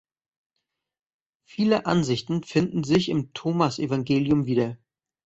[1.45, 4.79] Viele Ansichten finden sich im Thomasevangelium wieder.